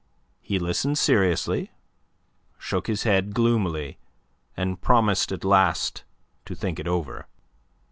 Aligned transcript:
He 0.39 0.57
listened 0.57 0.97
seriously, 0.97 1.69
shook 2.57 2.87
his 2.87 3.03
head 3.03 3.35
gloomily, 3.35 3.99
and 4.57 4.81
promised 4.81 5.31
at 5.31 5.43
last 5.43 6.05
to 6.45 6.55
think 6.55 6.79
it 6.79 6.87
over. 6.87 7.27